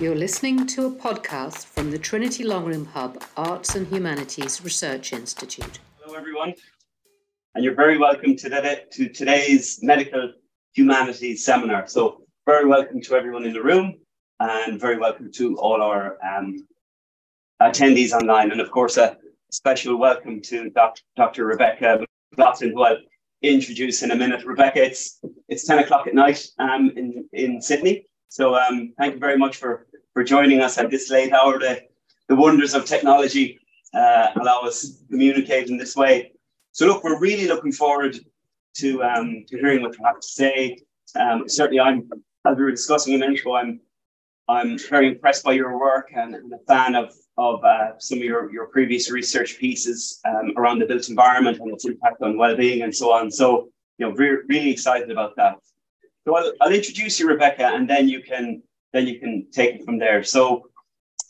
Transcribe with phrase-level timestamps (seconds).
[0.00, 5.80] You're listening to a podcast from the Trinity Longroom Hub Arts and Humanities Research Institute.
[5.98, 6.54] Hello, everyone,
[7.56, 10.34] and you're very welcome to, the, to today's Medical
[10.74, 11.88] Humanities Seminar.
[11.88, 13.96] So, very welcome to everyone in the room,
[14.38, 16.64] and very welcome to all our um,
[17.60, 18.52] attendees online.
[18.52, 19.16] And of course, a
[19.50, 21.02] special welcome to Dr.
[21.16, 21.44] Dr.
[21.44, 22.06] Rebecca
[22.36, 22.98] McLaughlan, who I'll
[23.42, 24.44] introduce in a minute.
[24.44, 25.18] Rebecca, it's
[25.48, 28.04] it's 10 o'clock at night um, in, in Sydney.
[28.28, 29.86] So um, thank you very much for,
[30.18, 31.60] for joining us at this late hour.
[31.60, 31.80] The,
[32.26, 33.60] the wonders of technology
[33.94, 36.32] uh, allow us to communicate in this way.
[36.72, 38.18] So look, we're really looking forward
[38.78, 40.76] to, um, to hearing what you have to say.
[41.14, 42.10] Um, certainly, I'm
[42.44, 43.80] as we were discussing a minute ago, I'm
[44.48, 48.24] I'm very impressed by your work and, and a fan of of uh, some of
[48.24, 52.82] your, your previous research pieces um, around the built environment and its impact on well-being
[52.82, 53.30] and so on.
[53.30, 55.58] So you know, re- really excited about that.
[56.24, 59.84] So I'll, I'll, introduce you, Rebecca, and then you can then you can take it
[59.84, 60.22] from there.
[60.22, 60.68] So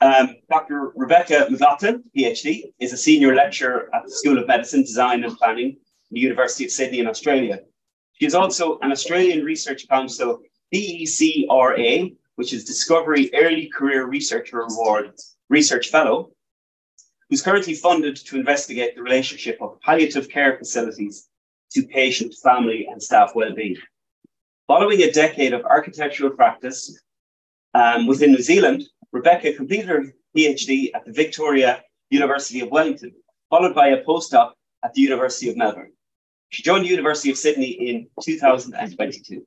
[0.01, 0.93] um, Dr.
[0.95, 5.77] Rebecca McLaughlan, PhD, is a senior lecturer at the School of Medicine, Design and Planning,
[6.11, 7.59] the University of Sydney in Australia.
[8.13, 10.41] She is also an Australian Research Council
[10.73, 15.13] DECRA, which is Discovery Early Career Researcher Award
[15.49, 16.31] Research Fellow,
[17.29, 21.29] who's currently funded to investigate the relationship of palliative care facilities
[21.73, 23.77] to patient, family, and staff well-being.
[24.67, 27.01] Following a decade of architectural practice
[27.79, 30.05] um, within New Zealand, Rebecca completed her
[30.37, 33.13] PhD at the Victoria University of Wellington,
[33.51, 34.53] followed by a postdoc
[34.85, 35.93] at the University of Melbourne.
[36.51, 39.47] She joined the University of Sydney in 2022.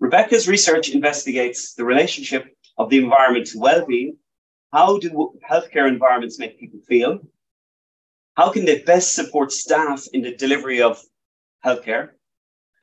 [0.00, 2.46] Rebecca's research investigates the relationship
[2.78, 4.16] of the environment to well-being.
[4.72, 7.20] How do healthcare environments make people feel?
[8.36, 11.00] How can they best support staff in the delivery of
[11.64, 12.10] healthcare?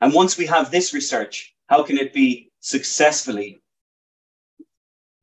[0.00, 3.61] And once we have this research, how can it be successfully,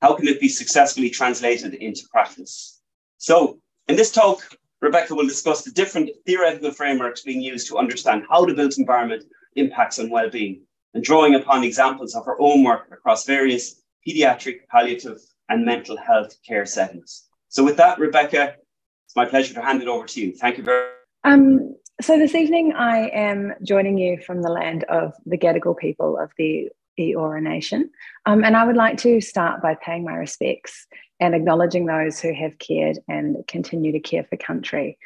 [0.01, 2.81] how can it be successfully translated into practice?
[3.17, 4.39] So in this talk,
[4.81, 9.25] Rebecca will discuss the different theoretical frameworks being used to understand how the built environment
[9.55, 10.61] impacts on well-being
[10.93, 15.19] and drawing upon examples of her own work across various pediatric, palliative,
[15.49, 17.25] and mental health care settings.
[17.49, 18.55] So with that, Rebecca,
[19.05, 20.33] it's my pleasure to hand it over to you.
[20.33, 20.87] Thank you very
[21.25, 21.33] much.
[21.33, 26.17] Um, so this evening, I am joining you from the land of the Gadigal people
[26.17, 26.69] of the
[26.99, 27.89] Eora Nation.
[28.25, 30.87] Um, and I would like to start by paying my respects
[31.19, 34.97] and acknowledging those who have cared and continue to care for country.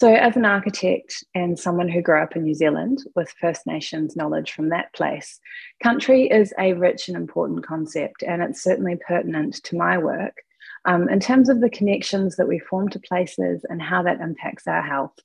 [0.00, 4.16] So, as an architect and someone who grew up in New Zealand with First Nations
[4.16, 5.38] knowledge from that place,
[5.82, 10.38] country is a rich and important concept, and it's certainly pertinent to my work
[10.86, 14.66] um, in terms of the connections that we form to places and how that impacts
[14.66, 15.18] our health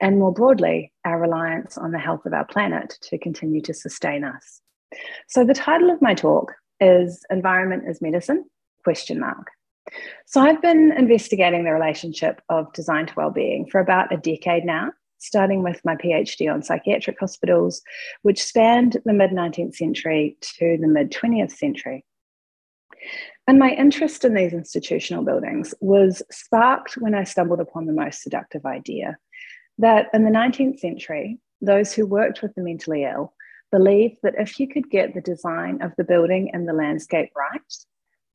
[0.00, 4.24] and more broadly, our reliance on the health of our planet to continue to sustain
[4.24, 4.60] us.
[5.28, 8.44] So the title of my talk is Environment is Medicine?
[8.84, 9.48] Question mark.
[10.26, 14.92] So I've been investigating the relationship of design to well-being for about a decade now,
[15.18, 17.82] starting with my PhD on psychiatric hospitals,
[18.22, 22.04] which spanned the mid-19th century to the mid-20th century.
[23.46, 28.22] And my interest in these institutional buildings was sparked when I stumbled upon the most
[28.22, 29.16] seductive idea
[29.78, 33.32] that in the 19th century, those who worked with the mentally ill
[33.70, 37.74] believed that if you could get the design of the building and the landscape right,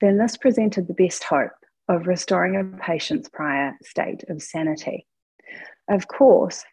[0.01, 1.51] then this presented the best hope
[1.89, 5.05] of restoring a patient's prior state of sanity.
[5.89, 6.63] Of course,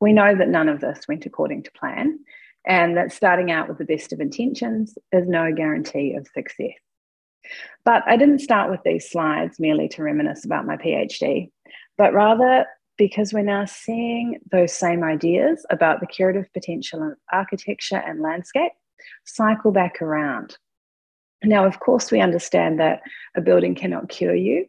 [0.00, 2.18] we know that none of this went according to plan,
[2.66, 6.74] and that starting out with the best of intentions is no guarantee of success.
[7.84, 11.50] But I didn't start with these slides merely to reminisce about my PhD,
[11.96, 12.66] but rather
[12.98, 18.72] because we're now seeing those same ideas about the curative potential of architecture and landscape
[19.24, 20.56] cycle back around.
[21.44, 23.02] Now, of course, we understand that
[23.36, 24.66] a building cannot cure you,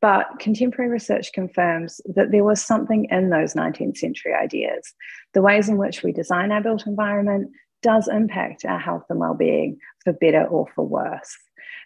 [0.00, 4.94] but contemporary research confirms that there was something in those 19th century ideas.
[5.34, 7.50] The ways in which we design our built environment
[7.82, 11.36] does impact our health and well-being for better or for worse.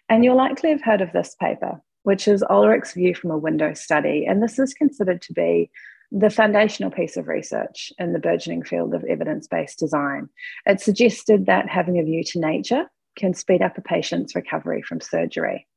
[0.09, 3.73] And you'll likely have heard of this paper which is Ulrich's view from a window
[3.73, 4.25] study.
[4.25, 5.69] And this is considered to be
[6.11, 10.27] the foundational piece of research in the burgeoning field of evidence based design.
[10.65, 14.99] It suggested that having a view to nature can speed up a patient's recovery from
[14.99, 15.67] surgery.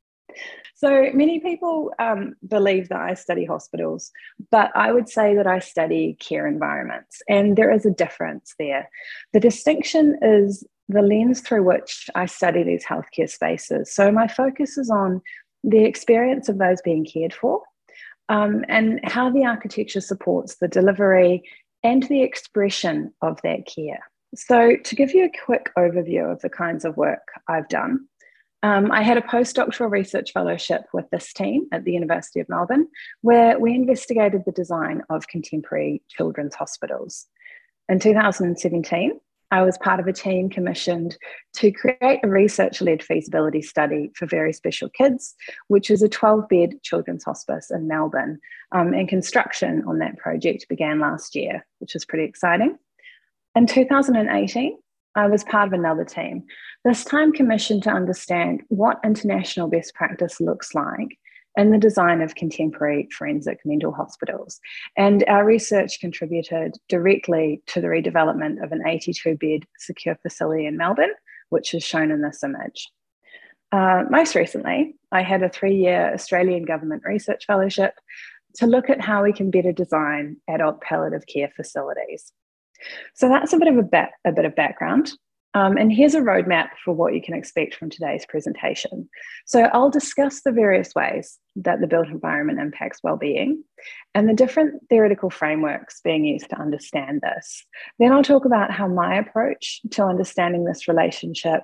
[0.75, 4.11] So many people um, believe that I study hospitals,
[4.51, 8.89] but I would say that I study care environments, and there is a difference there.
[9.33, 13.95] The distinction is the lens through which I study these healthcare spaces.
[13.95, 15.23] So my focus is on
[15.67, 17.63] the experience of those being cared for,
[18.29, 21.43] um, and how the architecture supports the delivery
[21.83, 24.01] and the expression of that care.
[24.35, 28.09] So, to give you a quick overview of the kinds of work I've done,
[28.65, 32.89] Um, I had a postdoctoral research fellowship with this team at the University of Melbourne,
[33.21, 37.27] where we investigated the design of contemporary children's hospitals.
[37.91, 41.17] In 2017, I was part of a team commissioned
[41.55, 45.35] to create a research led feasibility study for Very Special Kids,
[45.69, 48.41] which is a 12 bed children's hospice in Melbourne.
[48.73, 52.77] Um, and construction on that project began last year, which is pretty exciting.
[53.55, 54.77] In 2018,
[55.15, 56.45] I was part of another team,
[56.85, 61.19] this time commissioned to understand what international best practice looks like
[61.57, 64.61] in the design of contemporary forensic mental hospitals.
[64.97, 70.77] And our research contributed directly to the redevelopment of an 82 bed secure facility in
[70.77, 71.13] Melbourne,
[71.51, 72.91] which is shown in this image.
[73.73, 77.95] Uh, most recently, I had a three year Australian Government Research Fellowship
[78.57, 82.33] to look at how we can better design adult palliative care facilities.
[83.15, 85.13] So that's a bit of a, ba- a bit of background.
[85.55, 89.09] Um, and here's a roadmap for what you can expect from today's presentation.
[89.47, 93.63] So I'll discuss the various ways that the built environment impacts well-being
[94.15, 97.65] and the different theoretical frameworks being used to understand this.
[98.01, 101.63] Then I'll talk about how my approach to understanding this relationship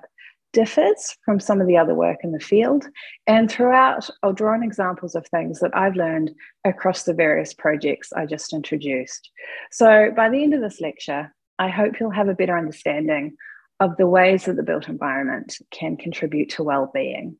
[0.53, 2.85] differs from some of the other work in the field.
[3.27, 6.31] And throughout, I'll draw on examples of things that I've learned
[6.65, 9.29] across the various projects I just introduced.
[9.71, 13.37] So by the end of this lecture, I hope you'll have a better understanding
[13.81, 17.35] of the ways that the built environment can contribute to well-being.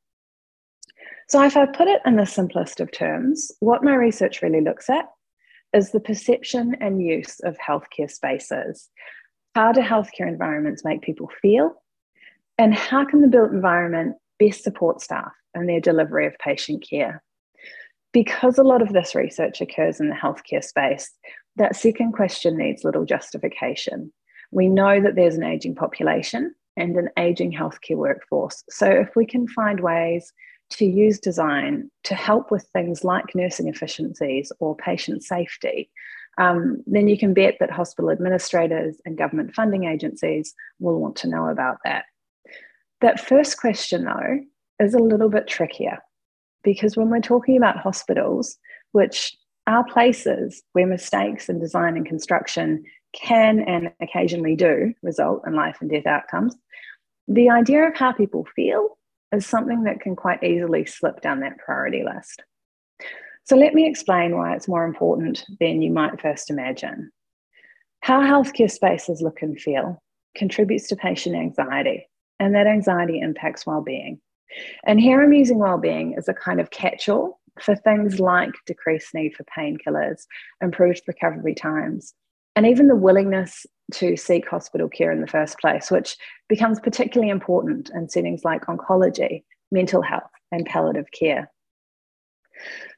[1.29, 4.89] So if I put it in the simplest of terms, what my research really looks
[4.89, 5.05] at
[5.71, 8.89] is the perception and use of healthcare spaces.
[9.55, 11.75] How do healthcare environments make people feel?
[12.57, 17.23] And how can the built environment best support staff in their delivery of patient care?
[18.13, 21.11] Because a lot of this research occurs in the healthcare space,
[21.55, 24.11] that second question needs little justification.
[24.51, 28.63] We know that there's an aging population and an aging healthcare workforce.
[28.69, 30.31] So, if we can find ways
[30.71, 35.89] to use design to help with things like nursing efficiencies or patient safety,
[36.37, 41.29] um, then you can bet that hospital administrators and government funding agencies will want to
[41.29, 42.05] know about that.
[43.01, 44.39] That first question, though,
[44.79, 45.99] is a little bit trickier
[46.63, 48.57] because when we're talking about hospitals,
[48.91, 49.35] which
[49.67, 52.83] are places where mistakes in design and construction
[53.13, 56.55] can and occasionally do result in life and death outcomes,
[57.27, 58.97] the idea of how people feel
[59.31, 62.43] is something that can quite easily slip down that priority list.
[63.45, 67.11] So, let me explain why it's more important than you might first imagine.
[68.01, 70.01] How healthcare spaces look and feel
[70.35, 72.07] contributes to patient anxiety,
[72.39, 74.19] and that anxiety impacts well-being.
[74.85, 79.35] And here I'm using well-being as a kind of catch-all for things like decreased need
[79.35, 80.23] for painkillers,
[80.61, 82.13] improved recovery times,
[82.55, 86.17] and even the willingness to seek hospital care in the first place, which
[86.47, 91.51] becomes particularly important in settings like oncology, mental health, and palliative care.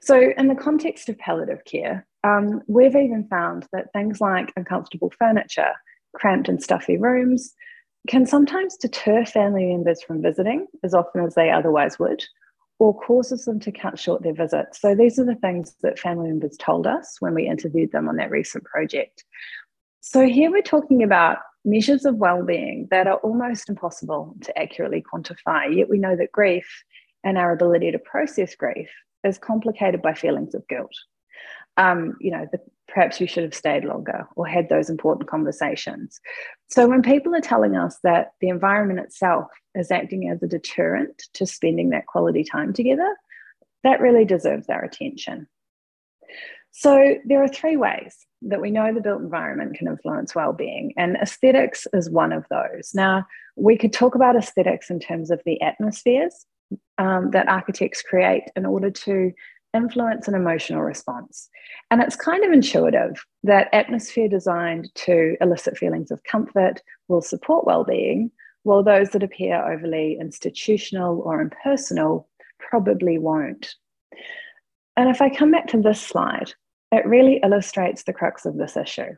[0.01, 5.11] So, in the context of palliative care, um, we've even found that things like uncomfortable
[5.17, 5.73] furniture,
[6.13, 7.53] cramped and stuffy rooms,
[8.07, 12.23] can sometimes deter family members from visiting as often as they otherwise would,
[12.83, 14.81] or causes them to cut short their visits.
[14.81, 18.18] So these are the things that family members told us when we interviewed them on
[18.18, 19.24] that recent project.
[20.01, 25.74] So here we're talking about measures of well-being that are almost impossible to accurately quantify,
[25.74, 26.68] yet we know that grief
[27.24, 28.89] and our ability to process grief
[29.24, 30.91] is complicated by feelings of guilt.
[31.77, 32.60] Um, you know, the,
[32.93, 36.21] perhaps you should have stayed longer or had those important conversations.
[36.67, 41.23] So when people are telling us that the environment itself is acting as a deterrent
[41.33, 43.15] to spending that quality time together,
[43.83, 45.47] that really deserves our attention.
[46.71, 51.17] So there are three ways that we know the built environment can influence well-being and
[51.17, 52.91] aesthetics is one of those.
[52.93, 56.45] Now, we could talk about aesthetics in terms of the atmospheres
[56.97, 59.31] um, that architects create in order to
[59.74, 61.50] influence an emotional response.
[61.92, 67.65] And it's kind of intuitive that atmosphere designed to elicit feelings of comfort will support
[67.65, 68.32] well-being,
[68.63, 73.75] while those that appear overly institutional or impersonal probably won't.
[74.96, 76.53] And if I come back to this slide,
[76.92, 79.15] it really illustrates the crux of this issue.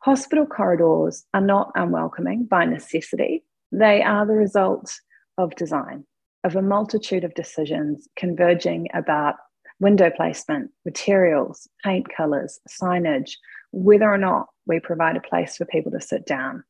[0.00, 4.92] Hospital corridors are not unwelcoming by necessity, they are the result
[5.38, 6.04] of design,
[6.44, 9.36] of a multitude of decisions converging about
[9.82, 13.32] window placement, materials, paint colours, signage,
[13.72, 16.62] whether or not we provide a place for people to sit down.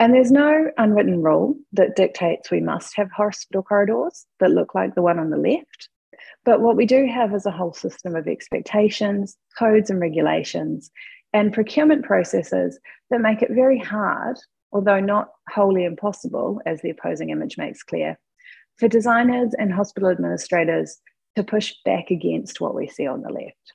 [0.00, 4.94] And there's no unwritten rule that dictates we must have hospital corridors that look like
[4.94, 5.88] the one on the left.
[6.44, 10.90] But what we do have is a whole system of expectations, codes, and regulations,
[11.32, 12.78] and procurement processes
[13.10, 14.36] that make it very hard,
[14.72, 18.18] although not wholly impossible, as the opposing image makes clear,
[18.76, 20.98] for designers and hospital administrators
[21.36, 23.72] to push back against what we see on the left.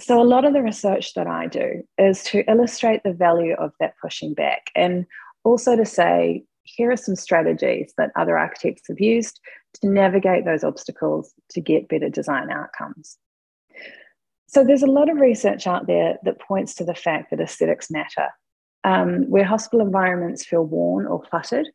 [0.00, 3.72] So, a lot of the research that I do is to illustrate the value of
[3.78, 5.06] that pushing back and
[5.44, 9.38] also to say, here are some strategies that other architects have used
[9.74, 13.18] to navigate those obstacles to get better design outcomes.
[14.48, 17.90] So, there's a lot of research out there that points to the fact that aesthetics
[17.90, 18.28] matter.
[18.82, 21.66] Um, where hospital environments feel worn or cluttered,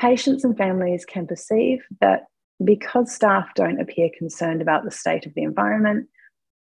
[0.00, 2.24] patients and families can perceive that
[2.64, 6.08] because staff don't appear concerned about the state of the environment,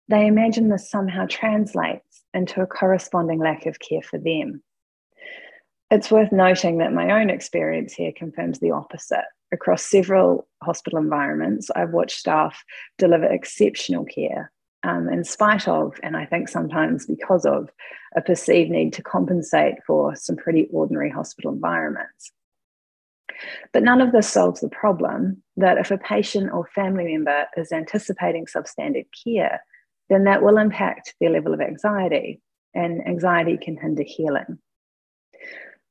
[0.09, 4.63] they imagine this somehow translates into a corresponding lack of care for them.
[5.91, 9.25] It's worth noting that my own experience here confirms the opposite.
[9.53, 12.63] Across several hospital environments, I've watched staff
[12.99, 14.51] deliver exceptional care
[14.83, 17.71] um, in spite of, and I think sometimes because of,
[18.17, 22.33] a perceived need to compensate for some pretty ordinary hospital environments.
[23.73, 27.73] But none of this solves the problem that if a patient or family member is
[27.73, 29.63] anticipating substandard care,
[30.11, 32.41] then that will impact their level of anxiety,
[32.75, 34.59] and anxiety can hinder healing.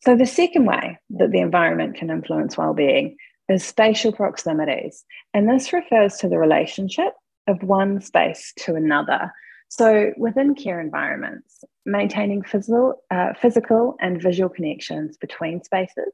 [0.01, 3.15] So, the second way that the environment can influence well-being
[3.49, 7.13] is spatial proximities, and this refers to the relationship
[7.47, 9.31] of one space to another.
[9.69, 16.13] So, within care environments, maintaining physical, uh, physical and visual connections between spaces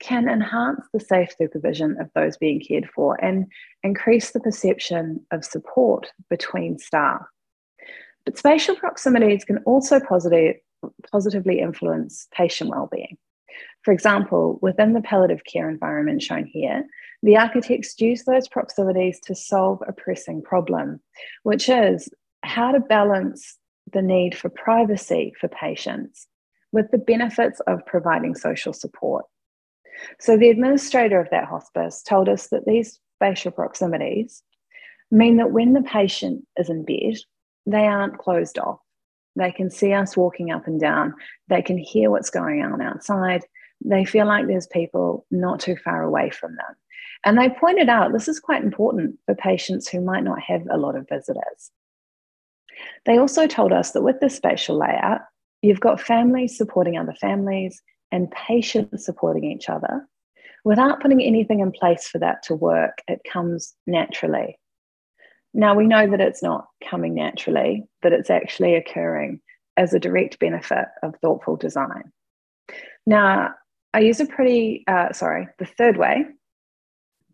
[0.00, 3.46] can enhance the safe supervision of those being cared for and
[3.82, 7.22] increase the perception of support between staff.
[8.24, 10.56] But spatial proximities can also positive,
[11.10, 13.16] positively influence patient well-being.
[13.82, 16.84] For example, within the palliative care environment shown here,
[17.22, 21.00] the architects use those proximities to solve a pressing problem,
[21.42, 22.08] which is
[22.42, 23.56] how to balance
[23.92, 26.26] the need for privacy for patients
[26.72, 29.24] with the benefits of providing social support.
[30.18, 34.42] So the administrator of that hospice told us that these spatial proximities
[35.10, 37.14] mean that when the patient is in bed,
[37.66, 38.80] they aren't closed off.
[39.36, 41.14] They can see us walking up and down.
[41.48, 43.44] They can hear what's going on outside.
[43.84, 46.76] They feel like there's people not too far away from them.
[47.24, 50.76] And they pointed out this is quite important for patients who might not have a
[50.76, 51.70] lot of visitors.
[53.06, 55.20] They also told us that with this spatial layout,
[55.62, 60.06] you've got families supporting other families, and patients supporting each other
[60.64, 62.98] without putting anything in place for that to work.
[63.06, 64.58] It comes naturally.
[65.54, 69.40] Now, we know that it's not coming naturally, that it's actually occurring
[69.76, 72.12] as a direct benefit of thoughtful design.
[73.06, 73.54] Now,
[73.94, 76.26] I use a pretty, uh, sorry, the third way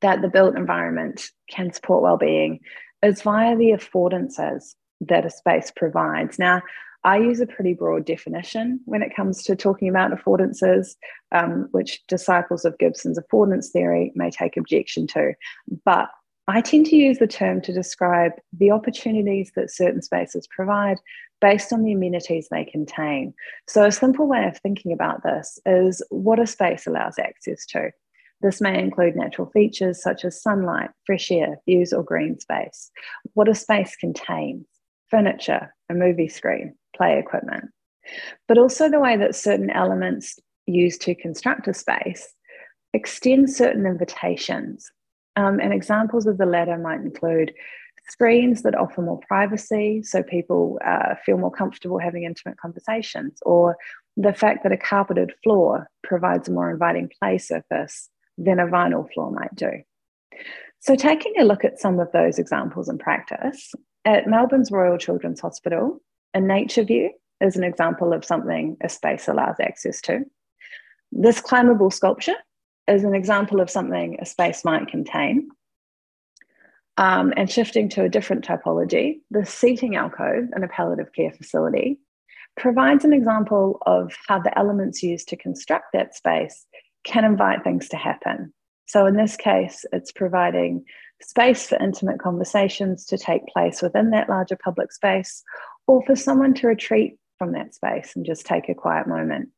[0.01, 2.61] that the built environment can support well-being
[3.03, 6.39] is via the affordances that a space provides.
[6.39, 6.63] Now,
[7.05, 10.97] I use a pretty broad definition when it comes to talking about affordances,
[11.33, 15.35] um, which disciples of Gibson's affordance theory may take objection to.
[15.85, 16.09] But
[16.49, 20.99] I tend to use the term to describe the opportunities that certain spaces provide
[21.41, 23.35] based on the amenities they contain.
[23.69, 27.91] So, a simple way of thinking about this is what a space allows access to.
[28.41, 32.91] This may include natural features such as sunlight, fresh air, views, or green space.
[33.35, 34.67] What a space contains
[35.11, 37.71] furniture, a movie screen, play equipment,
[38.49, 42.35] but also the way that certain elements used to construct a space
[42.93, 44.91] extend certain invitations.
[45.37, 47.53] Um, and examples of the latter might include
[48.09, 53.77] screens that offer more privacy so people uh, feel more comfortable having intimate conversations, or
[54.17, 58.09] the fact that a carpeted floor provides a more inviting play surface
[58.39, 59.71] than a vinyl floor might do.
[60.81, 63.73] So, taking a look at some of those examples in practice,
[64.05, 66.01] at Melbourne's Royal Children's Hospital,
[66.35, 67.11] a nature view
[67.41, 70.21] is an example of something a space allows access to.
[71.13, 72.35] This climbable sculpture
[72.89, 75.49] is an example of something a space might contain.
[76.97, 81.99] Um, and shifting to a different typology, the seating alcove in a palliative care facility
[82.57, 86.67] provides an example of how the elements used to construct that space
[87.03, 88.53] can invite things to happen.
[88.87, 90.85] So, in this case, it's providing
[91.21, 95.43] space for intimate conversations to take place within that larger public space,
[95.87, 99.49] or for someone to retreat from that space and just take a quiet moment.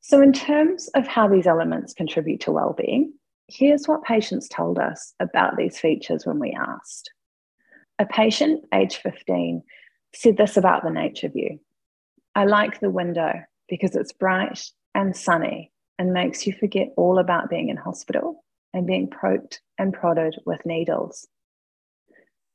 [0.00, 3.12] So, in terms of how these elements contribute to well-being,
[3.48, 7.10] here's what patients told us about these features when we asked.
[7.98, 9.62] A patient, age 15,
[10.14, 11.58] said this about the nature view.
[12.34, 13.32] I like the window
[13.68, 14.62] because it's bright
[14.94, 19.92] and sunny and makes you forget all about being in hospital and being poked and
[19.92, 21.26] prodded with needles.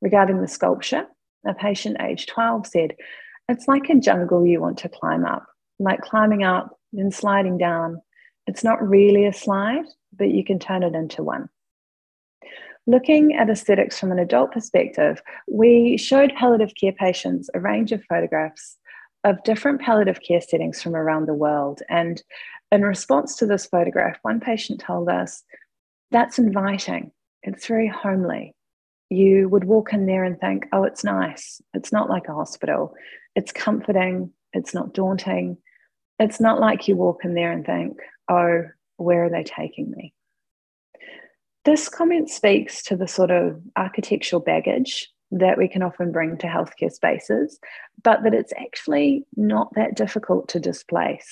[0.02, 1.06] Regarding the sculpture,
[1.46, 2.96] a patient aged 12 said,
[3.50, 5.46] It's like a jungle you want to climb up,
[5.80, 8.02] like climbing up, then sliding down.
[8.48, 9.86] It's not really a slide,
[10.18, 11.50] but you can turn it into one.
[12.86, 18.04] Looking at aesthetics from an adult perspective, we showed palliative care patients a range of
[18.06, 18.78] photographs
[19.24, 21.82] of different palliative care settings from around the world.
[21.90, 22.22] And
[22.72, 25.44] in response to this photograph, one patient told us,
[26.12, 27.12] That's inviting.
[27.42, 28.54] It's very homely.
[29.14, 31.62] You would walk in there and think, Oh, it's nice.
[31.74, 32.96] It's not like a hospital.
[33.36, 34.32] It's comforting.
[34.54, 35.58] It's not daunting.
[36.20, 37.98] It's not like you walk in there and think,
[38.30, 38.64] Oh,
[38.98, 40.14] where are they taking me?
[41.66, 46.48] This comment speaks to the sort of architectural baggage that we can often bring to
[46.48, 47.60] healthcare spaces,
[48.04, 51.28] but that it's actually not that difficult to displace.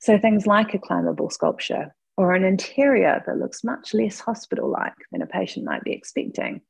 [0.00, 4.94] So, things like a climbable sculpture or an interior that looks much less hospital like
[5.12, 6.60] than a patient might be expecting.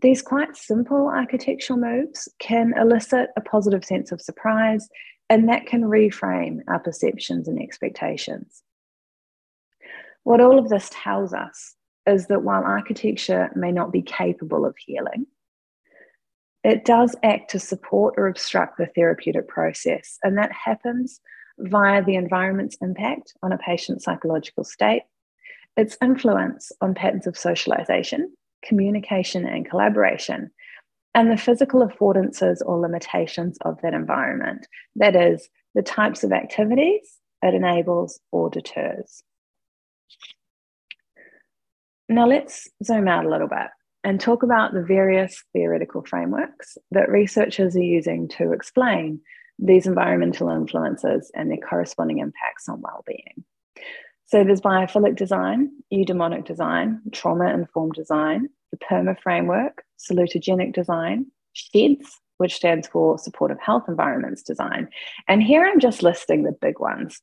[0.00, 4.88] These quite simple architectural moves can elicit a positive sense of surprise,
[5.28, 8.62] and that can reframe our perceptions and expectations.
[10.22, 11.74] What all of this tells us
[12.06, 15.26] is that while architecture may not be capable of healing,
[16.62, 20.18] it does act to support or obstruct the therapeutic process.
[20.22, 21.20] And that happens
[21.58, 25.02] via the environment's impact on a patient's psychological state,
[25.76, 28.32] its influence on patterns of socialization,
[28.64, 30.50] communication, and collaboration,
[31.14, 34.66] and the physical affordances or limitations of that environment.
[34.96, 39.22] That is, the types of activities it enables or deters.
[42.08, 43.68] Now let's zoom out a little bit
[44.02, 49.20] and talk about the various theoretical frameworks that researchers are using to explain
[49.58, 53.44] these environmental influences and their corresponding impacts on well-being.
[54.28, 62.06] So there's biophilic design, eudaimonic design, trauma-informed design, the PERMA framework, salutogenic design, SHEDS,
[62.36, 64.90] which stands for supportive health environments design.
[65.28, 67.22] And here I'm just listing the big ones.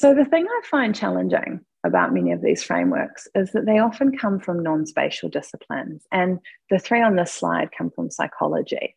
[0.00, 4.16] So the thing I find challenging about many of these frameworks is that they often
[4.16, 6.06] come from non spatial disciplines.
[6.12, 6.38] And
[6.70, 8.94] the three on this slide come from psychology.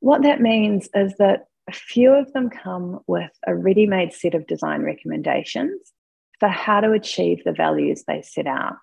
[0.00, 4.34] What that means is that a few of them come with a ready made set
[4.34, 5.92] of design recommendations
[6.40, 8.76] for how to achieve the values they set out.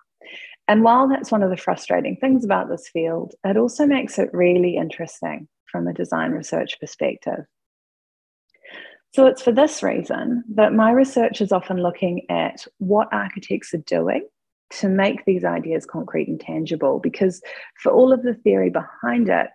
[0.66, 4.30] And while that's one of the frustrating things about this field, it also makes it
[4.32, 7.44] really interesting from a design research perspective.
[9.14, 13.78] So it's for this reason that my research is often looking at what architects are
[13.78, 14.26] doing
[14.70, 17.40] to make these ideas concrete and tangible, because
[17.80, 19.48] for all of the theory behind it,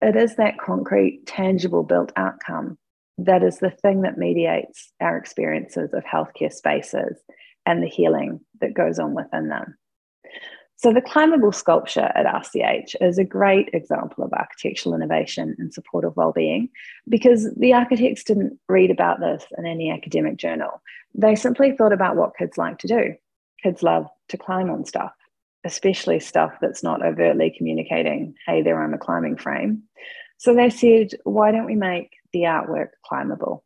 [0.00, 2.78] it is that concrete, tangible built outcome
[3.18, 7.18] that is the thing that mediates our experiences of healthcare spaces
[7.66, 9.76] and the healing that goes on within them.
[10.76, 16.04] So, the climbable sculpture at RCH is a great example of architectural innovation in support
[16.04, 16.68] of well-being
[17.08, 20.82] because the architects didn't read about this in any academic journal.
[21.14, 23.14] They simply thought about what kids like to do.
[23.62, 25.12] Kids love to climb on stuff,
[25.64, 29.84] especially stuff that's not overtly communicating, hey, there, I'm a climbing frame.
[30.38, 33.64] So they said, why don't we make the artwork climbable?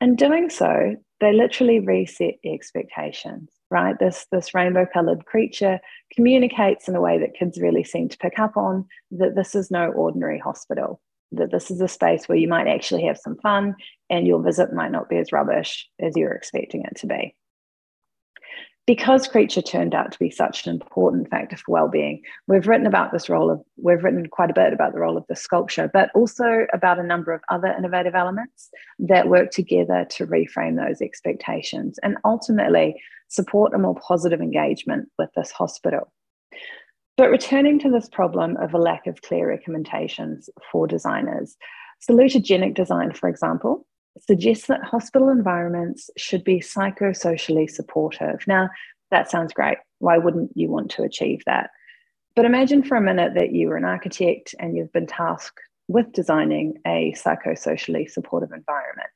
[0.00, 3.98] In doing so, they literally reset expectations right?
[3.98, 5.80] This, this rainbow colored creature
[6.14, 9.70] communicates in a way that kids really seem to pick up on that this is
[9.70, 11.00] no ordinary hospital,
[11.32, 13.74] that this is a space where you might actually have some fun
[14.10, 17.34] and your visit might not be as rubbish as you're expecting it to be.
[18.84, 23.12] Because creature turned out to be such an important factor for well-being, we've written about
[23.12, 26.10] this role of we've written quite a bit about the role of the sculpture, but
[26.16, 32.00] also about a number of other innovative elements that work together to reframe those expectations
[32.02, 36.12] and ultimately support a more positive engagement with this hospital.
[37.16, 41.56] But returning to this problem of a lack of clear recommendations for designers,
[42.10, 43.86] salutogenic design, for example,
[44.20, 48.46] suggests that hospital environments should be psychosocially supportive.
[48.46, 48.68] Now,
[49.10, 49.78] that sounds great.
[49.98, 51.70] Why wouldn't you want to achieve that?
[52.34, 56.12] But imagine for a minute that you were an architect and you've been tasked with
[56.12, 59.10] designing a psychosocially supportive environment.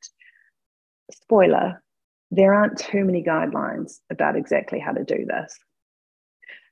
[1.10, 1.82] Spoiler,
[2.30, 5.56] there aren't too many guidelines about exactly how to do this.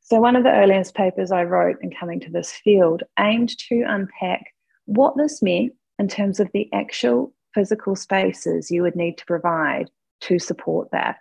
[0.02, 3.84] So, one of the earliest papers I wrote in coming to this field aimed to
[3.86, 4.44] unpack
[4.84, 9.90] what this meant in terms of the actual physical spaces you would need to provide
[10.22, 11.18] to support that.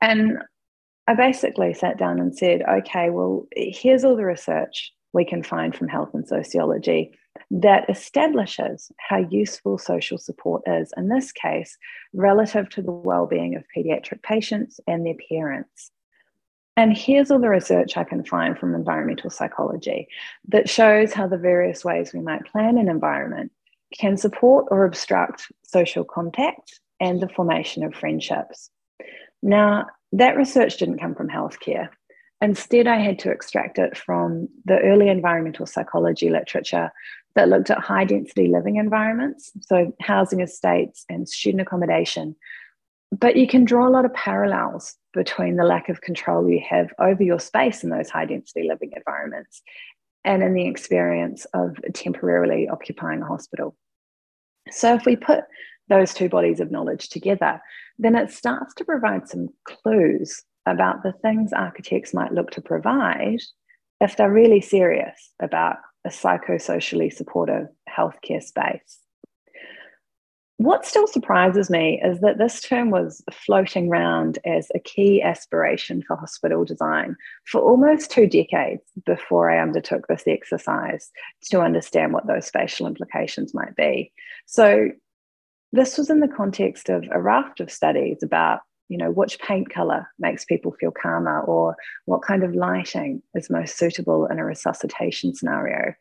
[0.00, 0.38] And
[1.06, 5.74] I basically sat down and said, okay, well, here's all the research we can find
[5.74, 7.12] from health and sociology
[7.50, 11.76] that establishes how useful social support is, in this case,
[12.12, 15.90] relative to the well-being of pediatric patients and their parents.
[16.76, 20.08] And here's all the research I can find from environmental psychology
[20.48, 23.52] that shows how the various ways we might plan an environment
[23.98, 28.70] can support or obstruct social contact and the formation of friendships.
[29.42, 31.88] Now, that research didn't come from healthcare.
[32.42, 36.90] Instead, I had to extract it from the early environmental psychology literature
[37.34, 42.34] that looked at high density living environments, so housing estates and student accommodation.
[43.12, 46.92] But you can draw a lot of parallels between the lack of control you have
[46.98, 49.62] over your space in those high density living environments
[50.24, 53.76] and in the experience of temporarily occupying a hospital.
[54.70, 55.44] So, if we put
[55.88, 57.60] those two bodies of knowledge together,
[57.98, 63.40] then it starts to provide some clues about the things architects might look to provide
[64.00, 68.98] if they're really serious about a psychosocially supportive healthcare space.
[70.60, 76.02] What still surprises me is that this term was floating around as a key aspiration
[76.06, 81.10] for hospital design for almost two decades before I undertook this exercise
[81.50, 84.12] to understand what those spatial implications might be.
[84.44, 84.90] So,
[85.72, 89.72] this was in the context of a raft of studies about you know which paint
[89.72, 94.44] color makes people feel calmer or what kind of lighting is most suitable in a
[94.44, 95.94] resuscitation scenario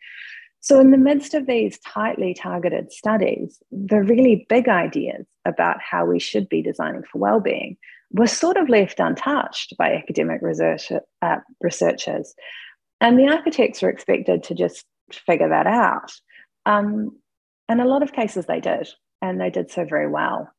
[0.62, 6.06] so in the midst of these tightly targeted studies the really big ideas about how
[6.06, 7.78] we should be designing for well-being
[8.12, 10.92] were sort of left untouched by academic research,
[11.22, 12.34] uh, researchers.
[13.02, 14.86] And the architects were expected to just
[15.26, 16.12] figure that out.
[16.66, 17.18] Um,
[17.70, 18.88] in a lot of cases they did
[19.22, 20.50] and they did so very well.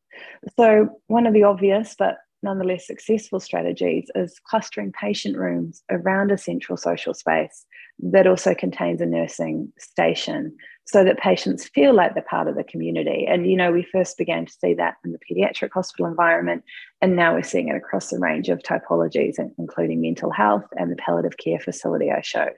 [0.56, 6.38] So, one of the obvious but nonetheless successful strategies is clustering patient rooms around a
[6.38, 7.66] central social space
[7.98, 12.64] that also contains a nursing station so that patients feel like they're part of the
[12.64, 13.26] community.
[13.28, 16.64] And, you know, we first began to see that in the pediatric hospital environment,
[17.00, 20.96] and now we're seeing it across a range of typologies, including mental health and the
[20.96, 22.56] palliative care facility I showed.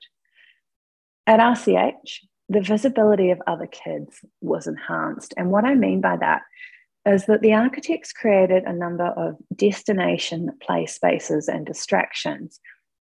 [1.26, 5.34] At RCH, the visibility of other kids was enhanced.
[5.36, 6.42] And what I mean by that
[7.06, 12.60] is that the architects created a number of destination play spaces and distractions.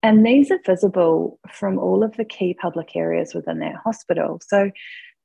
[0.02, 4.40] And these are visible from all of the key public areas within that hospital.
[4.46, 4.70] So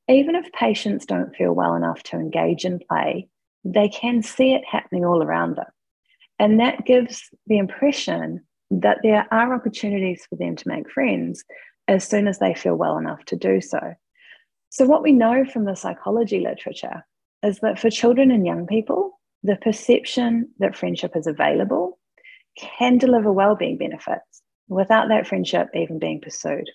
[0.08, 3.28] even if patients don't feel well enough to engage in play,
[3.64, 5.68] they can see it happening all around them.
[6.40, 11.44] And that gives the impression that there are opportunities for them to make friends
[11.88, 13.94] as soon as they feel well enough to do so.
[14.70, 17.06] So, what we know from the psychology literature
[17.44, 22.00] is that for children and young people, the perception that friendship is available
[22.58, 26.70] can deliver well-being benefits without that friendship even being pursued.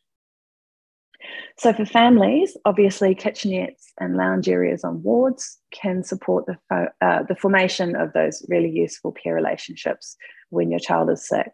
[1.57, 7.25] So for families, obviously kitchenettes and lounge areas on wards can support the, fo- uh,
[7.29, 10.17] the formation of those really useful peer relationships
[10.51, 11.51] when your child is sick.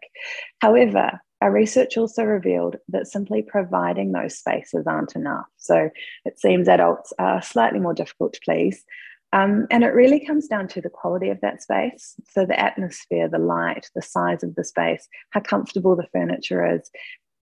[0.59, 5.45] However, our research also revealed that simply providing those spaces aren't enough.
[5.57, 5.89] So
[6.23, 8.83] it seems adults are slightly more difficult to please.
[9.33, 12.15] Um, and it really comes down to the quality of that space.
[12.29, 16.89] So the atmosphere, the light, the size of the space, how comfortable the furniture is,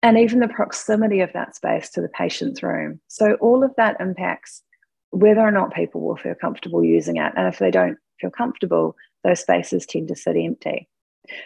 [0.02, 3.00] and even the proximity of that space to the patient's room.
[3.08, 4.62] So all of that impacts
[5.10, 7.32] whether or not people will feel comfortable using it.
[7.36, 10.88] And if they don't feel comfortable, those spaces tend to sit empty.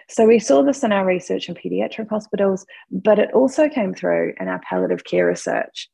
[0.09, 4.35] So we saw this in our research in paediatric hospitals, but it also came through
[4.41, 5.89] in our palliative care research.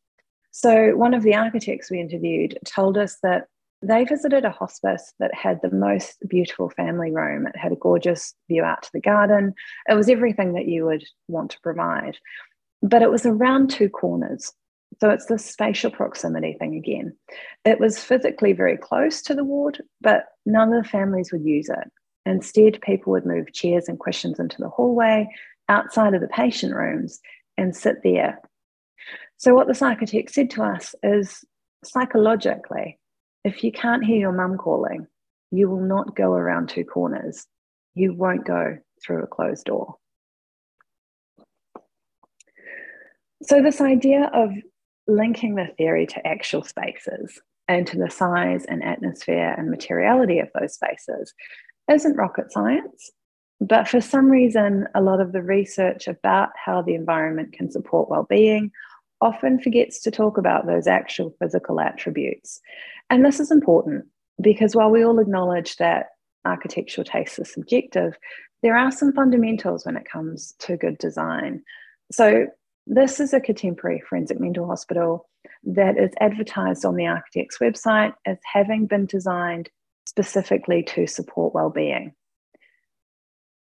[0.52, 3.46] So one of the architects we interviewed told us that
[3.82, 7.46] they visited a hospice that had the most beautiful family room.
[7.46, 9.54] It had a gorgeous view out to the garden.
[9.88, 12.18] It was everything that you would want to provide.
[12.82, 14.52] But it was around two corners.
[15.00, 17.16] So it's the spatial proximity thing again.
[17.64, 21.68] It was physically very close to the ward, but none of the families would use
[21.70, 21.90] it.
[22.26, 25.28] Instead, people would move chairs and cushions into the hallway
[25.68, 27.20] outside of the patient rooms
[27.56, 28.40] and sit there.
[29.36, 31.44] So, what this architect said to us is
[31.84, 32.98] psychologically,
[33.44, 35.06] if you can't hear your mum calling,
[35.50, 37.46] you will not go around two corners.
[37.94, 39.96] You won't go through a closed door.
[43.42, 44.50] So, this idea of
[45.06, 50.50] linking the theory to actual spaces and to the size and atmosphere and materiality of
[50.58, 51.32] those spaces
[51.90, 53.10] isn't rocket science.
[53.60, 58.08] But for some reason, a lot of the research about how the environment can support
[58.08, 58.70] well-being
[59.20, 62.60] often forgets to talk about those actual physical attributes.
[63.10, 64.06] And this is important
[64.40, 66.06] because while we all acknowledge that
[66.46, 68.16] architectural taste is subjective,
[68.62, 71.62] there are some fundamentals when it comes to good design.
[72.10, 72.46] So,
[72.86, 75.28] this is a contemporary forensic mental hospital
[75.62, 79.68] that is advertised on the architect's website as having been designed
[80.10, 82.12] specifically to support well-being.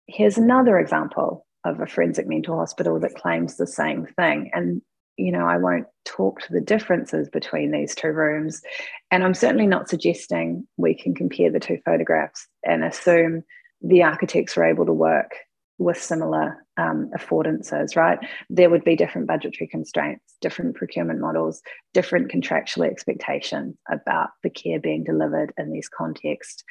[0.07, 4.51] Here's another example of a forensic mental hospital that claims the same thing.
[4.55, 4.81] And
[5.17, 8.63] you know, I won't talk to the differences between these two rooms.
[9.11, 13.43] And I'm certainly not suggesting we can compare the two photographs and assume
[13.83, 15.33] the architects were able to work
[15.81, 18.19] with similar um, affordances, right?
[18.51, 21.63] There would be different budgetary constraints, different procurement models,
[21.95, 26.63] different contractual expectations about the care being delivered in these contexts.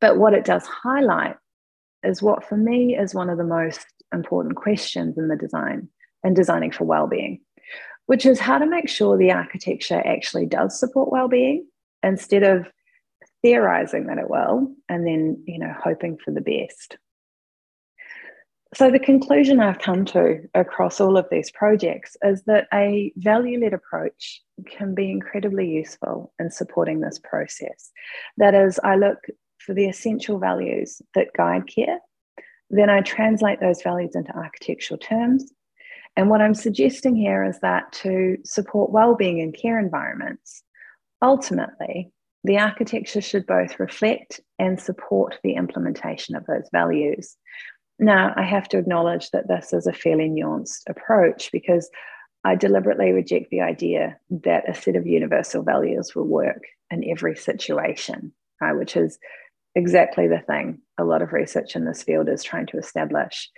[0.00, 1.36] But what it does highlight
[2.02, 5.88] is what for me is one of the most important questions in the design
[6.22, 7.42] and designing for well-being,
[8.06, 11.66] which is how to make sure the architecture actually does support well-being
[12.02, 12.66] instead of
[13.42, 16.96] theorizing that it will and then you know hoping for the best
[18.74, 23.72] so the conclusion i've come to across all of these projects is that a value-led
[23.72, 27.90] approach can be incredibly useful in supporting this process
[28.36, 29.18] that is i look
[29.58, 31.98] for the essential values that guide care
[32.70, 35.52] then i translate those values into architectural terms
[36.16, 40.62] and what i'm suggesting here is that to support well-being in care environments
[41.22, 42.12] ultimately
[42.44, 47.36] the architecture should both reflect and support the implementation of those values.
[47.98, 51.88] Now, I have to acknowledge that this is a fairly nuanced approach because
[52.44, 57.36] I deliberately reject the idea that a set of universal values will work in every
[57.36, 59.18] situation, right, which is
[59.74, 63.50] exactly the thing a lot of research in this field is trying to establish.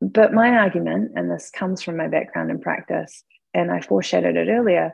[0.00, 4.48] But my argument, and this comes from my background in practice, and I foreshadowed it
[4.48, 4.92] earlier,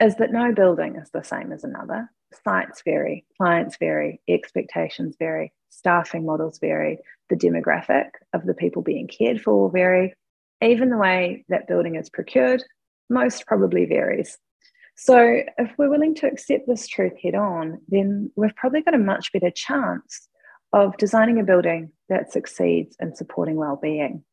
[0.00, 2.10] is that no building is the same as another
[2.44, 9.08] sites vary, clients vary, expectations vary, staffing models vary, the demographic of the people being
[9.08, 10.14] cared for will vary.
[10.62, 12.62] Even the way that building is procured
[13.10, 14.38] most probably varies.
[14.96, 18.98] So, if we're willing to accept this truth head on, then we've probably got a
[18.98, 20.28] much better chance
[20.72, 24.24] of designing a building that succeeds in supporting well-being.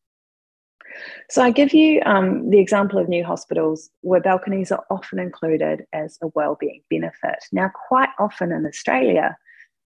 [1.30, 5.86] So I give you um, the example of new hospitals where balconies are often included
[5.94, 7.40] as a well-being benefit.
[7.52, 9.38] Now, quite often in Australia,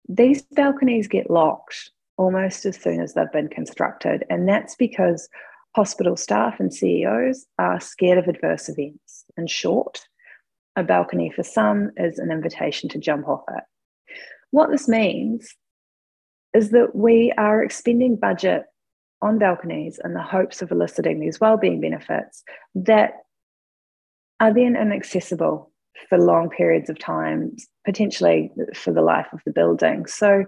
[0.08, 5.28] these balconies get locked almost as soon as they've been constructed, and that's because
[5.76, 9.26] hospital staff and CEOs are scared of adverse events.
[9.38, 10.06] In short,
[10.76, 13.64] a balcony for some is an invitation to jump off it.
[14.52, 15.56] What this means
[16.54, 18.66] is that we are expending budget
[19.22, 22.44] on balconies in the hopes of eliciting these well-being benefits
[22.76, 23.14] that
[24.40, 25.72] are then inaccessible
[26.10, 30.06] for long periods of time, potentially for the life of the building.
[30.06, 30.46] So,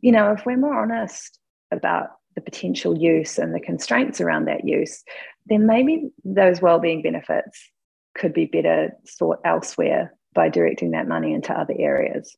[0.00, 1.38] you know, if we're more honest
[1.70, 5.02] about the potential use and the constraints around that use,
[5.46, 7.70] then maybe those well-being benefits
[8.14, 12.36] could be better sought elsewhere by directing that money into other areas.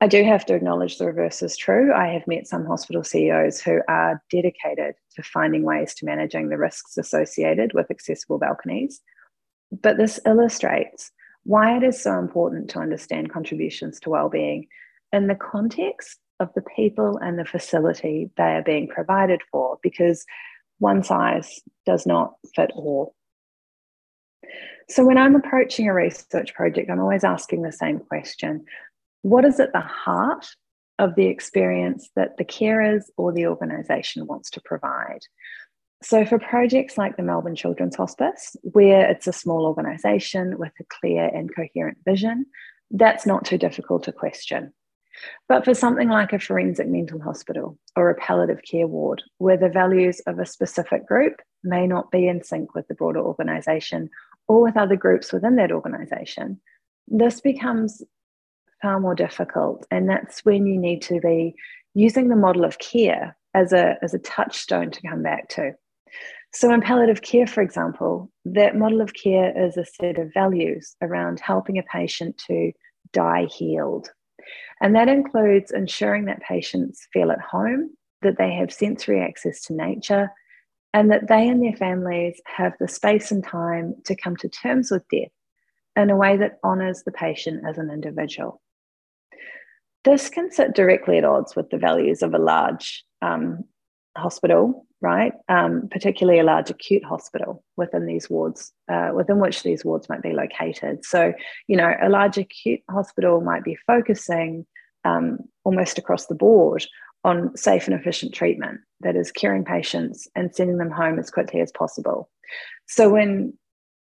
[0.00, 1.92] I do have to acknowledge the reverse is true.
[1.94, 6.58] I have met some hospital CEOs who are dedicated to finding ways to managing the
[6.58, 9.00] risks associated with accessible balconies.
[9.82, 11.10] But this illustrates
[11.44, 14.66] why it is so important to understand contributions to well-being
[15.12, 20.24] in the context of the people and the facility they are being provided for, because
[20.78, 23.14] one size does not fit all.
[24.88, 28.64] So, when I'm approaching a research project, I'm always asking the same question
[29.22, 30.46] what is at the heart
[30.98, 35.20] of the experience that the carers or the organisation wants to provide?
[36.04, 40.84] So, for projects like the Melbourne Children's Hospice, where it's a small organisation with a
[40.84, 42.44] clear and coherent vision,
[42.90, 44.74] that's not too difficult to question.
[45.48, 49.70] But for something like a forensic mental hospital or a palliative care ward, where the
[49.70, 54.10] values of a specific group may not be in sync with the broader organisation
[54.46, 56.60] or with other groups within that organisation,
[57.08, 58.02] this becomes
[58.82, 59.86] far more difficult.
[59.90, 61.54] And that's when you need to be
[61.94, 65.72] using the model of care as a, as a touchstone to come back to.
[66.54, 70.94] So, in palliative care, for example, that model of care is a set of values
[71.02, 72.70] around helping a patient to
[73.12, 74.08] die healed.
[74.80, 77.90] And that includes ensuring that patients feel at home,
[78.22, 80.30] that they have sensory access to nature,
[80.92, 84.92] and that they and their families have the space and time to come to terms
[84.92, 85.32] with death
[85.96, 88.60] in a way that honours the patient as an individual.
[90.04, 93.64] This can sit directly at odds with the values of a large um,
[94.16, 95.32] hospital, right?
[95.48, 100.22] Um, particularly a large acute hospital within these wards, uh, within which these wards might
[100.22, 101.04] be located.
[101.04, 101.32] So,
[101.68, 104.66] you know, a large acute hospital might be focusing
[105.04, 106.86] um, almost across the board
[107.24, 111.60] on safe and efficient treatment that is curing patients and sending them home as quickly
[111.60, 112.30] as possible.
[112.86, 113.54] So, when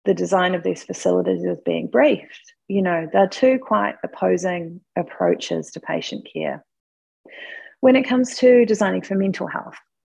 [0.04, 5.70] the design of these facilities is being briefed, you know, they're two quite opposing approaches
[5.72, 6.64] to patient care.
[7.80, 9.76] When it comes to designing for mental health,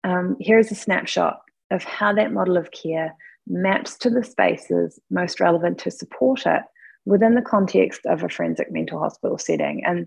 [0.09, 1.41] um, here is a snapshot
[1.71, 3.15] of how that model of care
[3.47, 6.63] maps to the spaces most relevant to support it
[7.05, 9.83] within the context of a forensic mental hospital setting.
[9.85, 10.07] And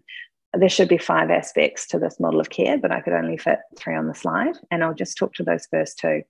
[0.53, 3.59] there should be five aspects to this model of care, but I could only fit
[3.77, 6.23] three on the slide, and I'll just talk to those first two.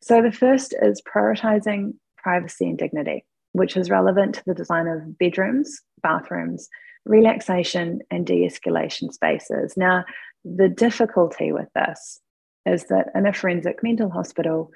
[0.00, 5.18] So the first is prioritizing privacy and dignity, which is relevant to the design of
[5.18, 6.68] bedrooms, bathrooms,
[7.04, 9.74] relaxation, and de escalation spaces.
[9.76, 10.04] Now,
[10.44, 12.20] the difficulty with this
[12.68, 14.70] is that in a forensic mental hospital,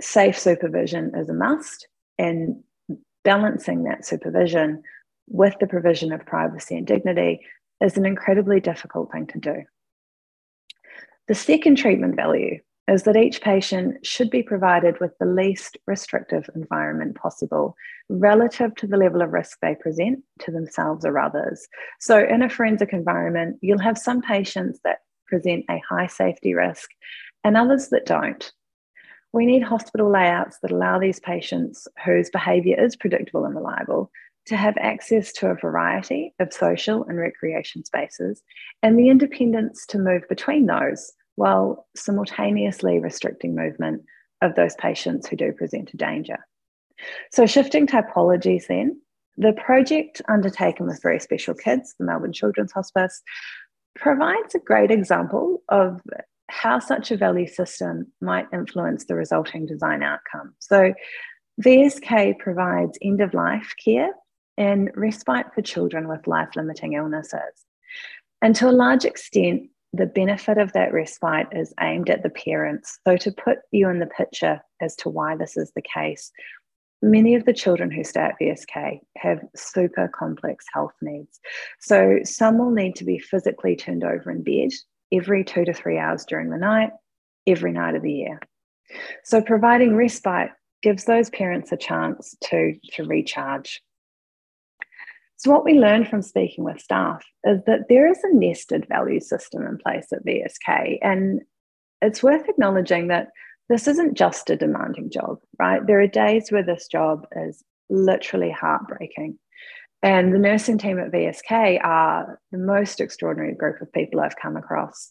[0.00, 1.86] safe supervision is a must,
[2.18, 2.62] and
[3.24, 4.82] balancing that supervision
[5.28, 7.40] with the provision of privacy and dignity
[7.80, 9.62] is an incredibly difficult thing to do.
[11.28, 16.50] The second treatment value is that each patient should be provided with the least restrictive
[16.54, 17.76] environment possible
[18.08, 21.66] relative to the level of risk they present to themselves or others.
[22.00, 24.98] So, in a forensic environment, you'll have some patients that
[25.32, 26.90] present a high safety risk
[27.42, 28.52] and others that don't.
[29.32, 34.10] We need hospital layouts that allow these patients whose behaviour is predictable and reliable
[34.46, 38.42] to have access to a variety of social and recreation spaces
[38.82, 44.02] and the independence to move between those while simultaneously restricting movement
[44.42, 46.36] of those patients who do present a danger.
[47.30, 49.00] So, shifting typologies then,
[49.38, 53.22] the project undertaken with Very Special Kids, the Melbourne Children's Hospice,
[53.94, 56.00] provides a great example of
[56.50, 60.54] how such a value system might influence the resulting design outcome.
[60.58, 60.92] So,
[61.62, 64.10] VSK provides end of life care
[64.56, 67.66] and respite for children with life limiting illnesses.
[68.40, 72.98] And to a large extent, the benefit of that respite is aimed at the parents.
[73.06, 76.32] So, to put you in the picture as to why this is the case,
[77.02, 81.40] many of the children who stay at VSK have super complex health needs.
[81.80, 84.70] So, some will need to be physically turned over in bed
[85.12, 86.90] every two to three hours during the night,
[87.46, 88.40] every night of the year.
[89.24, 90.50] So, providing respite
[90.82, 93.80] gives those parents a chance to, to recharge
[95.42, 99.18] so, what we learned from speaking with staff is that there is a nested value
[99.18, 100.98] system in place at VSK.
[101.02, 101.40] And
[102.00, 103.30] it's worth acknowledging that
[103.68, 105.86] this isn't just a demanding job, right?
[105.86, 109.38] There are days where this job is literally heartbreaking.
[110.02, 114.56] And the nursing team at VSK are the most extraordinary group of people I've come
[114.56, 115.10] across.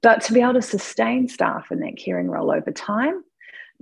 [0.00, 3.24] But to be able to sustain staff in that caring role over time,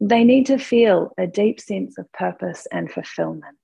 [0.01, 3.57] they need to feel a deep sense of purpose and fulfillment.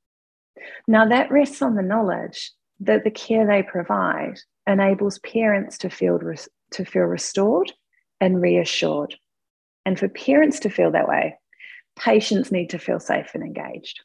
[0.87, 6.21] Now, that rests on the knowledge that the care they provide enables parents to feel,
[6.73, 7.73] to feel restored
[8.21, 9.17] and reassured.
[9.85, 11.37] And for parents to feel that way,
[11.97, 14.01] patients need to feel safe and engaged.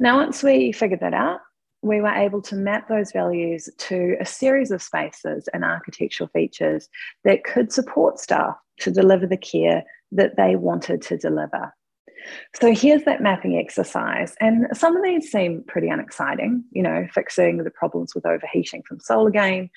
[0.00, 1.40] Now, once we figured that out,
[1.82, 6.88] we were able to map those values to a series of spaces and architectural features
[7.24, 11.72] that could support staff to deliver the care that they wanted to deliver.
[12.54, 14.34] So here's that mapping exercise.
[14.40, 19.00] And some of these seem pretty unexciting, you know, fixing the problems with overheating from
[19.00, 19.70] solar gain,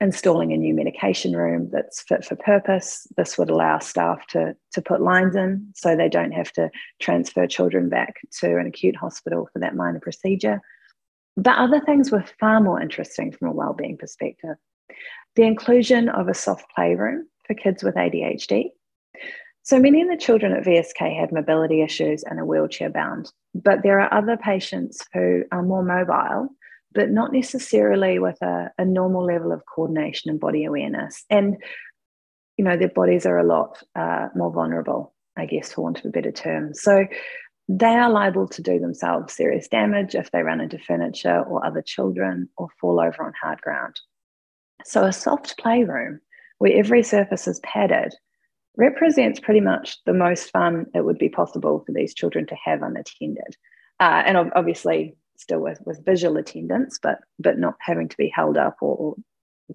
[0.00, 3.06] installing a new medication room that's fit for purpose.
[3.16, 7.46] This would allow staff to, to put lines in so they don't have to transfer
[7.46, 10.60] children back to an acute hospital for that minor procedure.
[11.36, 14.56] But other things were far more interesting from a wellbeing perspective.
[15.36, 18.70] The inclusion of a soft playroom for kids with ADHD,
[19.62, 23.82] so many of the children at VSK have mobility issues and are wheelchair bound, but
[23.82, 26.50] there are other patients who are more mobile,
[26.94, 31.24] but not necessarily with a, a normal level of coordination and body awareness.
[31.28, 31.56] And,
[32.56, 36.06] you know, their bodies are a lot uh, more vulnerable, I guess, for want of
[36.06, 36.72] a better term.
[36.74, 37.06] So
[37.68, 41.82] they are liable to do themselves serious damage if they run into furniture or other
[41.82, 43.98] children or fall over on hard ground.
[44.84, 46.20] So a soft playroom
[46.58, 48.14] where every surface is padded
[48.76, 52.82] represents pretty much the most fun it would be possible for these children to have
[52.82, 53.56] unattended.
[54.00, 58.56] Uh, and obviously, still with, with visual attendance, but but not having to be held
[58.56, 59.14] up or, or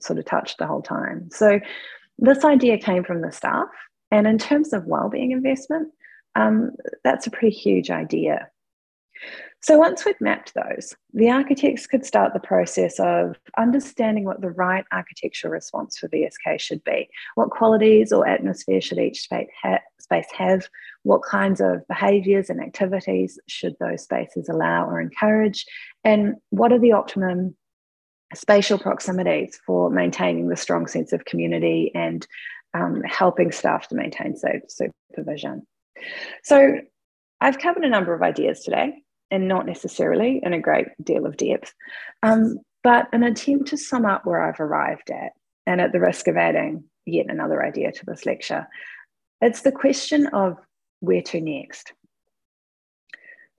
[0.01, 1.29] sort of touched the whole time.
[1.31, 1.59] So
[2.17, 3.67] this idea came from the staff.
[4.11, 5.89] And in terms of wellbeing investment,
[6.35, 6.71] um,
[7.03, 8.49] that's a pretty huge idea.
[9.61, 14.51] So once we'd mapped those, the architects could start the process of understanding what the
[14.51, 17.09] right architectural response for VSK should be.
[17.35, 20.69] What qualities or atmosphere should each space have?
[21.03, 25.65] What kinds of behaviours and activities should those spaces allow or encourage?
[26.03, 27.55] And what are the optimum
[28.35, 32.27] spatial proximities for maintaining the strong sense of community and
[32.73, 35.65] um, helping staff to maintain safe supervision?
[36.43, 36.79] So
[37.41, 38.93] I've covered a number of ideas today
[39.31, 41.73] and not necessarily in a great deal of depth,
[42.23, 45.31] um, but an attempt to sum up where I've arrived at,
[45.65, 48.67] and at the risk of adding yet another idea to this lecture,
[49.41, 50.57] it's the question of
[50.99, 51.93] where to next.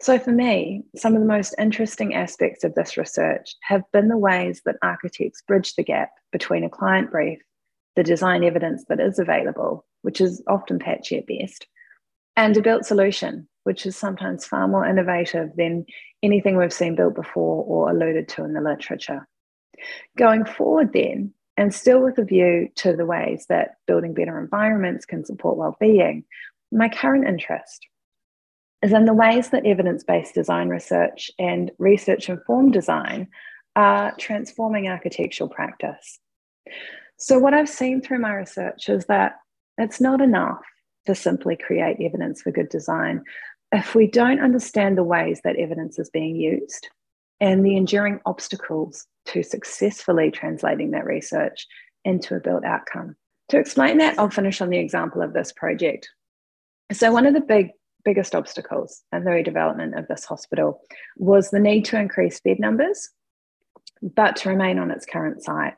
[0.00, 4.16] So, for me, some of the most interesting aspects of this research have been the
[4.16, 7.38] ways that architects bridge the gap between a client brief,
[7.96, 11.66] the design evidence that is available, which is often patchy at best,
[12.34, 15.84] and a built solution, which is sometimes far more innovative than
[16.22, 19.28] anything we've seen built before or alluded to in the literature.
[20.16, 25.04] Going forward, then, and still with a view to the ways that building better environments
[25.04, 26.24] can support well-being,
[26.72, 27.86] my current interest
[28.82, 33.28] is in the ways that evidence-based design research and research-informed design
[33.76, 36.18] are transforming architectural practice.
[37.18, 39.36] So what I've seen through my research is that
[39.78, 40.62] it's not enough
[41.06, 43.22] to simply create evidence for good design
[43.72, 46.88] if we don't understand the ways that evidence is being used
[47.40, 51.66] and the enduring obstacles to successfully translating that research
[52.04, 53.16] into a built outcome.
[53.50, 56.08] To explain that, I'll finish on the example of this project.
[56.92, 57.70] So, one of the big
[58.04, 60.80] biggest obstacles in the redevelopment of this hospital
[61.16, 63.10] was the need to increase bed numbers,
[64.02, 65.74] but to remain on its current site.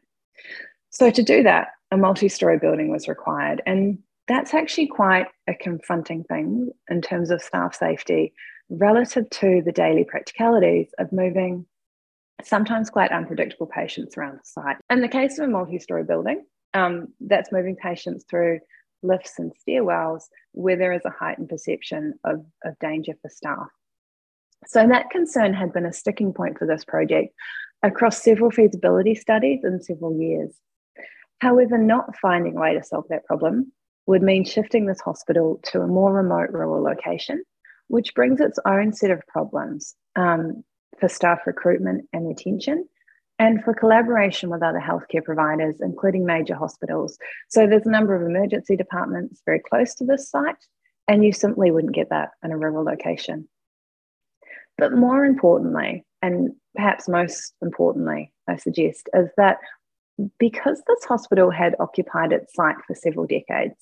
[0.90, 3.62] So, to do that, a multi story building was required.
[3.66, 3.98] And
[4.28, 8.32] that's actually quite a confronting thing in terms of staff safety
[8.70, 11.66] relative to the daily practicalities of moving
[12.42, 14.76] sometimes quite unpredictable patients around the site.
[14.90, 16.44] In the case of a multi story building,
[16.74, 18.60] um, that's moving patients through
[19.02, 23.68] lifts and stairwells where there is a heightened perception of, of danger for staff.
[24.66, 27.34] So, that concern had been a sticking point for this project
[27.82, 30.54] across several feasibility studies in several years.
[31.40, 33.72] However, not finding a way to solve that problem
[34.06, 37.42] would mean shifting this hospital to a more remote rural location,
[37.88, 40.62] which brings its own set of problems um,
[41.00, 42.86] for staff recruitment and retention,
[43.42, 47.18] and for collaboration with other healthcare providers, including major hospitals.
[47.48, 50.64] So there's a number of emergency departments very close to this site,
[51.08, 53.48] and you simply wouldn't get that in a rural location.
[54.78, 59.58] But more importantly, and perhaps most importantly, I suggest, is that
[60.38, 63.74] because this hospital had occupied its site for several decades,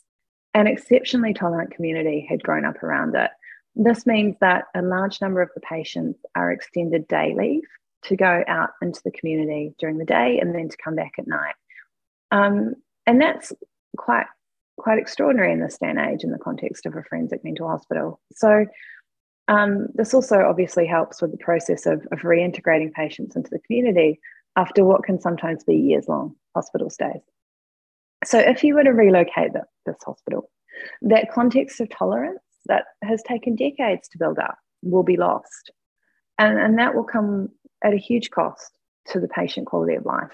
[0.54, 3.30] an exceptionally tolerant community had grown up around it.
[3.76, 7.60] This means that a large number of the patients are extended day leave
[8.04, 11.26] to go out into the community during the day and then to come back at
[11.26, 11.54] night.
[12.30, 12.74] Um,
[13.06, 13.52] and that's
[13.96, 14.26] quite
[14.78, 18.18] quite extraordinary in this day and age in the context of a forensic mental hospital.
[18.32, 18.64] So
[19.48, 24.20] um, this also obviously helps with the process of, of reintegrating patients into the community
[24.56, 27.20] after what can sometimes be years long hospital stays.
[28.24, 30.50] So if you were to relocate the, this hospital,
[31.02, 35.72] that context of tolerance that has taken decades to build up will be lost.
[36.38, 37.48] And, and that will come
[37.82, 38.72] at a huge cost
[39.08, 40.32] to the patient quality of life.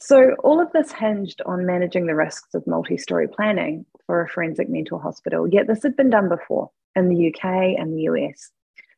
[0.00, 4.28] So, all of this hinged on managing the risks of multi story planning for a
[4.28, 8.50] forensic mental hospital, yet, this had been done before in the UK and the US.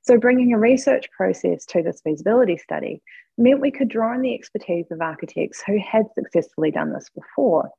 [0.03, 3.03] So, bringing a research process to this feasibility study
[3.37, 7.71] meant we could draw on the expertise of architects who had successfully done this before.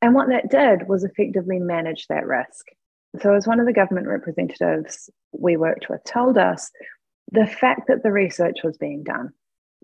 [0.00, 2.66] And what that did was effectively manage that risk.
[3.20, 6.70] So, as one of the government representatives we worked with told us,
[7.32, 9.30] the fact that the research was being done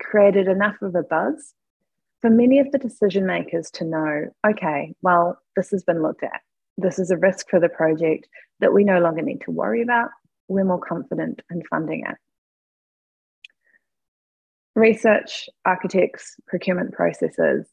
[0.00, 1.54] created enough of a buzz
[2.20, 6.40] for many of the decision makers to know okay, well, this has been looked at.
[6.78, 8.28] This is a risk for the project
[8.60, 10.08] that we no longer need to worry about.
[10.48, 12.16] We're more confident in funding it
[14.74, 17.66] research, architects, procurement processes,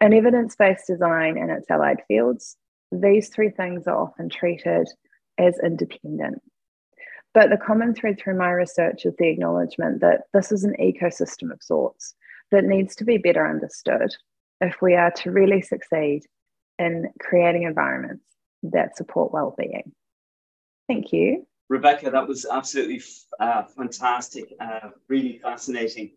[0.00, 2.56] and evidence based design and its allied fields,
[2.90, 4.88] these three things are often treated
[5.38, 6.42] as independent.
[7.34, 11.50] But the common thread through my research is the acknowledgement that this is an ecosystem
[11.50, 12.14] of sorts
[12.50, 14.14] that needs to be better understood
[14.60, 16.22] if we are to really succeed
[16.78, 18.24] in creating environments
[18.62, 19.92] that support well-being.
[20.88, 21.46] Thank you.
[21.68, 23.02] Rebecca, that was absolutely
[23.40, 26.12] uh, fantastic, uh, really fascinating.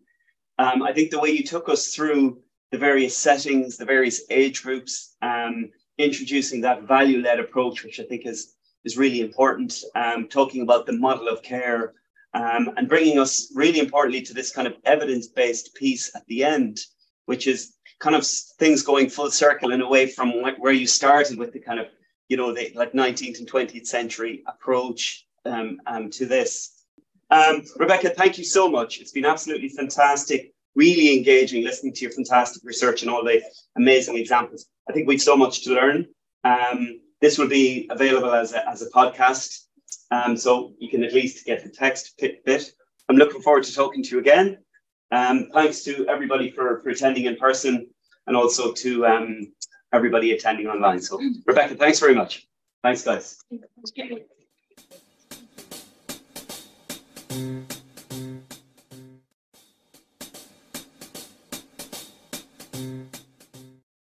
[0.58, 2.40] Um, I think the way you took us through
[2.72, 8.04] the various settings, the various age groups, um, introducing that value led approach, which I
[8.04, 8.55] think is,
[8.86, 11.92] is really important, um, talking about the model of care,
[12.34, 16.44] um, and bringing us really importantly to this kind of evidence based piece at the
[16.44, 16.78] end,
[17.26, 18.24] which is kind of
[18.58, 21.86] things going full circle in a way from where you started with the kind of,
[22.28, 26.84] you know, the like 19th and 20th century approach um, um, to this.
[27.30, 29.00] Um, Rebecca, thank you so much.
[29.00, 33.42] It's been absolutely fantastic, really engaging listening to your fantastic research and all the
[33.76, 34.66] amazing examples.
[34.88, 36.06] I think we've so much to learn.
[36.44, 39.64] Um, this will be available as a, as a podcast,
[40.10, 42.72] um, so you can at least get the text bit.
[43.08, 44.58] I'm looking forward to talking to you again.
[45.12, 47.86] Um, thanks to everybody for, for attending in person
[48.26, 49.52] and also to um,
[49.92, 51.00] everybody attending online.
[51.00, 52.46] So, Rebecca, thanks very much.
[52.82, 53.42] Thanks, guys.